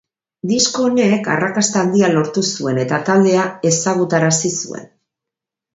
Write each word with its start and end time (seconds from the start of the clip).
Disko 0.51 0.85
honek 0.87 1.29
arrakasta 1.33 1.79
handia 1.83 2.09
lortu 2.15 2.45
zuen 2.55 2.81
eta 2.87 3.01
taldea 3.11 3.47
ezagutarazi 3.73 4.57
zuen. 4.63 4.93